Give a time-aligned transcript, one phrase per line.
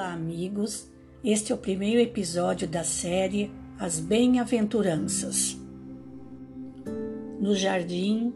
[0.00, 0.88] Olá, amigos.
[1.24, 5.56] Este é o primeiro episódio da série As Bem-aventuranças.
[7.40, 8.32] No jardim,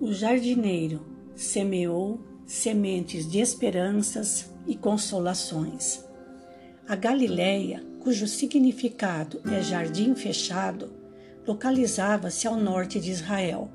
[0.00, 1.06] o jardineiro
[1.36, 6.04] semeou sementes de esperanças e consolações.
[6.88, 10.92] A Galileia, cujo significado é jardim fechado,
[11.46, 13.70] localizava-se ao norte de Israel.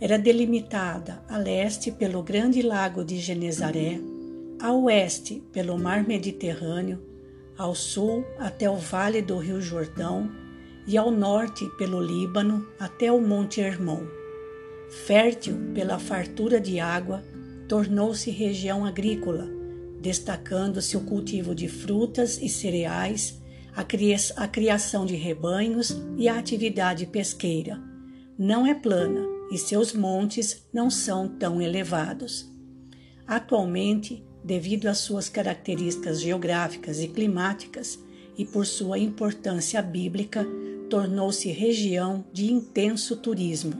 [0.00, 4.17] Era delimitada a leste pelo grande lago de Genezaré
[4.60, 7.00] a oeste pelo mar Mediterrâneo,
[7.56, 10.30] ao sul até o vale do Rio Jordão
[10.86, 14.06] e ao norte pelo Líbano até o Monte Hermon.
[15.06, 17.22] Fértil pela fartura de água,
[17.68, 19.46] tornou-se região agrícola,
[20.00, 23.40] destacando-se o cultivo de frutas e cereais,
[23.76, 27.78] a, cria a criação de rebanhos e a atividade pesqueira.
[28.38, 32.50] Não é plana e seus montes não são tão elevados.
[33.26, 38.02] Atualmente, devido às suas características geográficas e climáticas
[38.34, 40.42] e por sua importância bíblica,
[40.88, 43.74] tornou-se região de intenso turismo.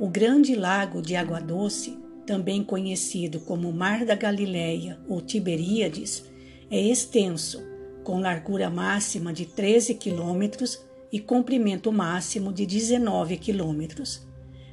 [0.00, 6.24] O grande lago de Água Doce, também conhecido como Mar da Galileia ou Tiberíades,
[6.70, 7.62] é extenso,
[8.02, 10.80] com largura máxima de 13 quilômetros
[11.12, 14.26] e comprimento máximo de 19 quilômetros.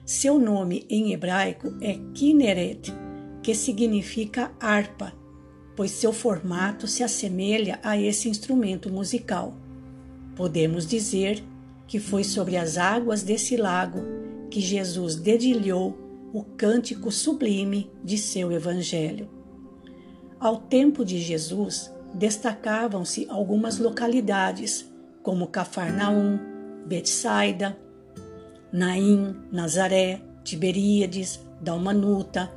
[0.06, 2.94] Seu nome em hebraico é Kinneret,
[3.46, 5.14] que significa harpa,
[5.76, 9.54] pois seu formato se assemelha a esse instrumento musical.
[10.36, 11.44] Podemos dizer
[11.86, 14.00] que foi sobre as águas desse lago
[14.50, 15.96] que Jesus dedilhou
[16.34, 19.30] o cântico sublime de seu Evangelho.
[20.40, 26.40] Ao tempo de Jesus, destacavam-se algumas localidades, como Cafarnaum,
[26.88, 27.78] Betsaida,
[28.74, 32.52] Naim, Nazaré, Tiberíades, Dalmanuta,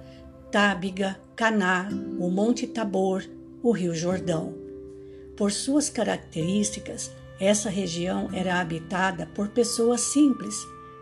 [0.50, 3.22] Tábiga, Caná, o Monte Tabor,
[3.62, 4.54] o Rio Jordão.
[5.36, 10.56] Por suas características, essa região era habitada por pessoas simples,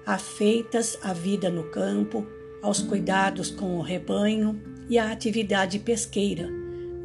[0.05, 2.27] afeitas à vida no campo,
[2.61, 6.51] aos cuidados com o rebanho e à atividade pesqueira,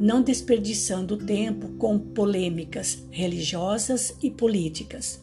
[0.00, 5.22] não desperdiçando tempo com polêmicas religiosas e políticas.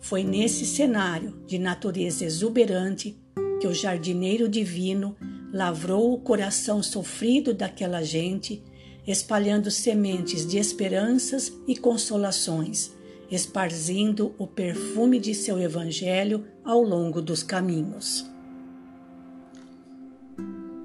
[0.00, 3.16] Foi nesse cenário de natureza exuberante
[3.58, 5.16] que o jardineiro divino
[5.52, 8.64] lavrou o coração sofrido daquela gente,
[9.06, 12.92] espalhando sementes de esperanças e consolações,
[13.30, 18.26] esparzindo o perfume de seu evangelho ao longo dos caminhos.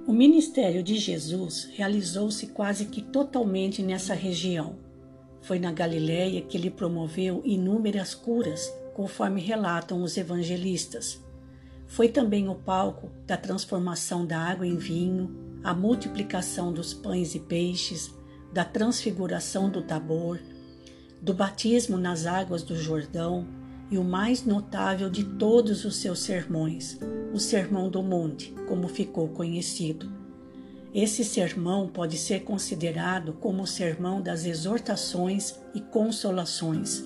[0.06, 4.76] O ministério de Jesus realizou-se quase que totalmente nessa região.
[5.42, 11.27] Foi na Galiléia que ele promoveu inúmeras curas, conforme relatam os evangelistas
[11.88, 17.40] foi também o palco da transformação da água em vinho, a multiplicação dos pães e
[17.40, 18.14] peixes,
[18.54, 20.40] da transfiguração do Tabor,
[21.22, 23.48] do batismo nas águas do Jordão
[23.90, 27.00] e o mais notável de todos os seus sermões,
[27.34, 30.12] o Sermão do Monte, como ficou conhecido.
[30.94, 37.04] Esse sermão pode ser considerado como o sermão das exortações e consolações,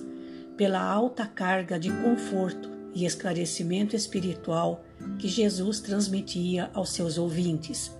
[0.56, 4.84] pela alta carga de conforto e esclarecimento espiritual
[5.18, 7.92] que Jesus transmitia aos seus ouvintes.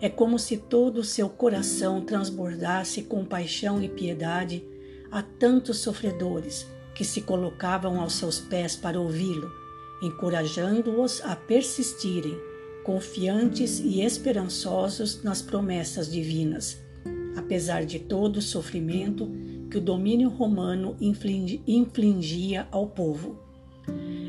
[0.00, 4.64] É como se todo o seu coração transbordasse compaixão e piedade
[5.10, 9.50] a tantos sofredores que se colocavam aos seus pés para ouvi-lo,
[10.02, 12.38] encorajando-os a persistirem,
[12.84, 16.78] confiantes e esperançosos nas promessas divinas,
[17.36, 19.30] apesar de todo o sofrimento
[19.70, 23.49] que o domínio romano infligia ao povo.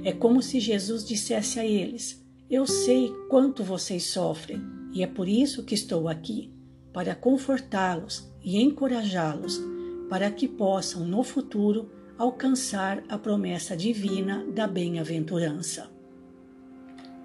[0.03, 4.61] É como se Jesus dissesse a eles: Eu sei quanto vocês sofrem
[4.93, 6.51] e é por isso que estou aqui
[6.91, 9.61] para confortá-los e encorajá-los
[10.09, 15.89] para que possam no futuro alcançar a promessa divina da bem-aventurança.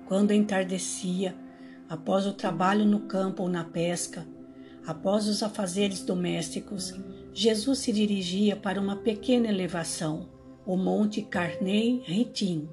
[0.07, 1.35] Quando entardecia,
[1.89, 4.27] após o trabalho no campo ou na pesca,
[4.87, 6.95] após os afazeres domésticos,
[7.35, 10.29] Jesus se dirigia para uma pequena elevação
[10.67, 12.69] o Monte Carnei Ritim,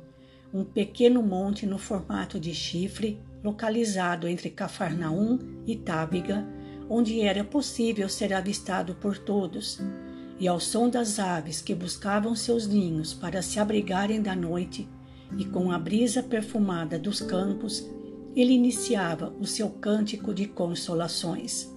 [0.52, 5.38] um pequeno monte no formato de chifre localizado entre Cafarnaum
[5.68, 6.46] e Tábiga,
[6.90, 9.80] onde era possível ser avistado por todos.
[10.40, 14.88] E ao som das aves que buscavam seus ninhos para se abrigarem da noite,
[15.38, 17.88] e com a brisa perfumada dos campos,
[18.36, 21.72] ele iniciava o seu cântico de consolações.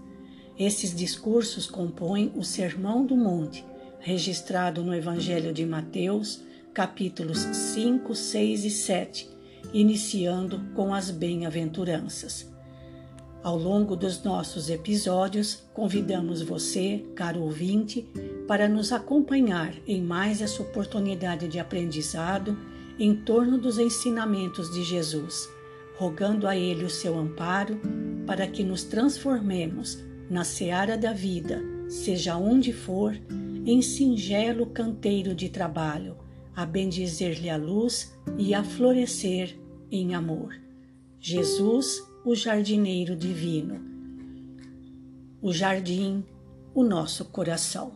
[0.59, 3.65] Esses discursos compõem o Sermão do Monte,
[4.07, 6.41] registrado no Evangelho de Mateus,
[6.73, 9.29] capítulos 5, 6 e 7,
[9.73, 12.49] iniciando com as bem-aventuranças.
[13.43, 18.09] Ao longo dos nossos episódios, convidamos você, caro ouvinte,
[18.47, 22.57] para nos acompanhar em mais essa oportunidade de aprendizado
[23.01, 25.49] em torno dos ensinamentos de Jesus,
[25.99, 27.77] rogando a Ele o seu amparo
[28.25, 29.99] para que nos transformemos
[30.31, 33.15] na seara da vida, seja onde for,
[33.65, 36.17] em singelo canteiro de trabalho,
[36.55, 39.59] a bendizer-lhe a luz e a florescer
[39.91, 40.59] em amor.
[41.21, 43.81] Jesus, o jardineiro divino.
[45.43, 46.25] O jardim,
[46.75, 47.93] o nosso coração.